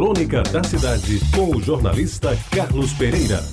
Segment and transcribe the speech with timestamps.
[0.00, 3.44] Crônica da Cidade, com o jornalista Carlos Pereira.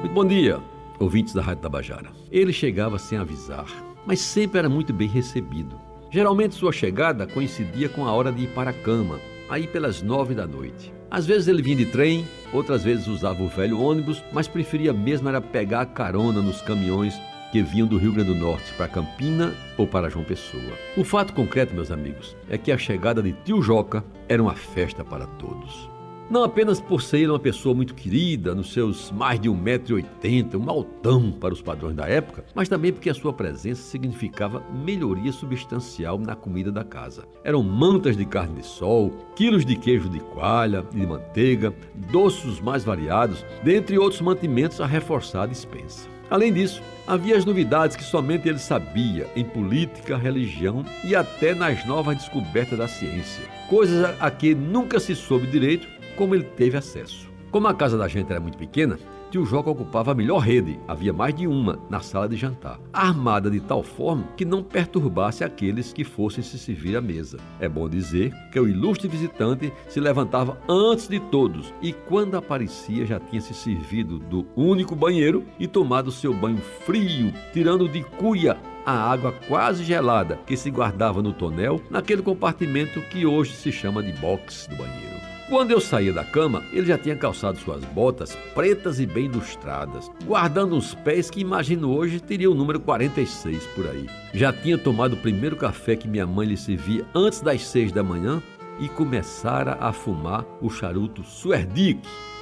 [0.00, 0.60] Muito bom dia,
[1.00, 2.10] ouvintes da Rádio Tabajara.
[2.30, 3.64] Ele chegava sem avisar,
[4.04, 5.80] mas sempre era muito bem recebido.
[6.10, 9.18] Geralmente sua chegada coincidia com a hora de ir para a cama,
[9.48, 10.92] aí pelas nove da noite.
[11.10, 15.26] Às vezes ele vinha de trem, outras vezes usava o velho ônibus, mas preferia mesmo
[15.26, 17.18] era pegar a carona nos caminhões
[17.52, 20.72] que vinham do Rio Grande do Norte para Campina ou para João Pessoa.
[20.96, 25.04] O fato concreto, meus amigos, é que a chegada de tio Joca era uma festa
[25.04, 25.92] para todos.
[26.30, 31.30] Não apenas por ser uma pessoa muito querida, nos seus mais de 1,80m, um altão
[31.30, 36.34] para os padrões da época, mas também porque a sua presença significava melhoria substancial na
[36.34, 37.28] comida da casa.
[37.44, 41.74] Eram mantas de carne de sol, quilos de queijo de coalha e de manteiga,
[42.10, 46.08] doces mais variados, dentre outros mantimentos a reforçar a dispensa.
[46.32, 51.84] Além disso, havia as novidades que somente ele sabia em política, religião e até nas
[51.84, 53.44] novas descobertas da ciência.
[53.68, 57.30] Coisas a que nunca se soube direito como ele teve acesso.
[57.50, 58.98] Como a casa da gente era muito pequena,
[59.32, 63.50] tio Joca ocupava a melhor rede, havia mais de uma, na sala de jantar, armada
[63.50, 67.38] de tal forma que não perturbasse aqueles que fossem se servir à mesa.
[67.58, 73.06] É bom dizer que o ilustre visitante se levantava antes de todos e, quando aparecia,
[73.06, 78.58] já tinha se servido do único banheiro e tomado seu banho frio, tirando de cuia
[78.84, 84.02] a água quase gelada que se guardava no tonel naquele compartimento que hoje se chama
[84.02, 85.11] de box do banheiro.
[85.52, 90.10] Quando eu saía da cama, ele já tinha calçado suas botas pretas e bem lustradas,
[90.24, 94.08] guardando uns pés que imagino hoje teria o número 46 por aí.
[94.32, 98.02] Já tinha tomado o primeiro café que minha mãe lhe servia antes das seis da
[98.02, 98.42] manhã
[98.80, 102.00] e começara a fumar o charuto Suerdick.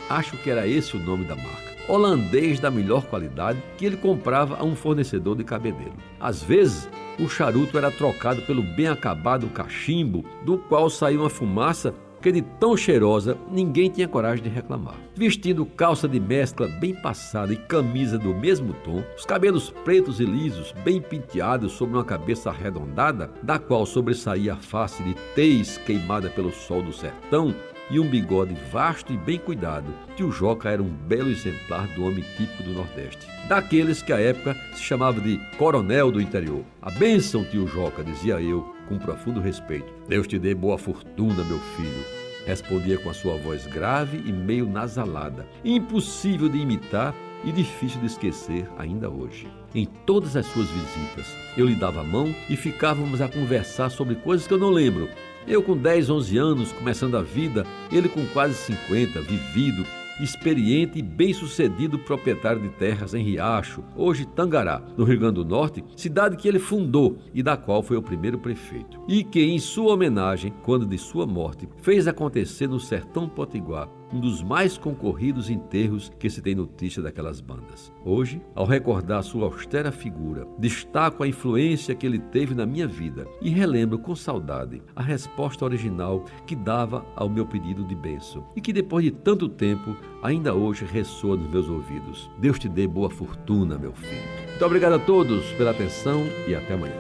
[0.09, 1.75] Acho que era esse o nome da marca.
[1.89, 5.97] Holandês da melhor qualidade que ele comprava a um fornecedor de cabedelo.
[6.21, 6.89] Às vezes,
[7.19, 12.43] o charuto era trocado pelo bem acabado cachimbo, do qual saía uma fumaça que de
[12.43, 14.97] tão cheirosa ninguém tinha coragem de reclamar.
[15.15, 20.25] Vestindo calça de mescla bem passada e camisa do mesmo tom, os cabelos pretos e
[20.25, 26.31] lisos, bem penteados sobre uma cabeça arredondada, da qual sobressaía a face de tez queimada
[26.31, 27.55] pelo sol do sertão,
[27.91, 32.25] e um bigode vasto e bem cuidado, tio Joca era um belo exemplar do homem
[32.37, 33.27] típico do Nordeste.
[33.49, 36.63] Daqueles que à época se chamava de coronel do interior.
[36.81, 39.91] A bênção, tio Joca, dizia eu, com profundo respeito.
[40.09, 42.05] Deus te dê boa fortuna, meu filho.
[42.45, 47.15] Respondia com a sua voz grave e meio nasalada, impossível de imitar
[47.45, 49.49] e difícil de esquecer ainda hoje.
[49.73, 54.17] Em todas as suas visitas, eu lhe dava a mão e ficávamos a conversar sobre
[54.17, 55.09] coisas que eu não lembro,
[55.47, 59.87] eu com 10, 11 anos, começando a vida, ele com quase 50, vivido,
[60.23, 65.85] experiente e bem-sucedido proprietário de terras em Riacho, hoje Tangará, no Rio Grande do Norte,
[65.97, 69.01] cidade que ele fundou e da qual foi o primeiro prefeito.
[69.09, 74.21] E que, em sua homenagem, quando de sua morte, fez acontecer no sertão potiguar um
[74.21, 77.93] dos mais concorridos enterros que se tem notícia daquelas bandas.
[78.05, 83.27] Hoje, ao recordar sua austera figura, destaco a influência que ele teve na minha vida
[83.41, 88.61] e relembro com saudade a resposta original que dava ao meu pedido de bênção e
[88.61, 92.31] que depois de tanto tempo ainda hoje ressoa nos meus ouvidos.
[92.39, 94.23] Deus te dê boa fortuna, meu filho.
[94.49, 96.97] Muito obrigado a todos pela atenção e até amanhã.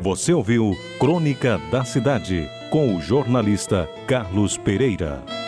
[0.00, 5.43] Você ouviu Crônica da Cidade com o jornalista Carlos Pereira.